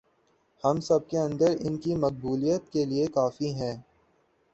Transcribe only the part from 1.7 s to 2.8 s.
کی مقبولیت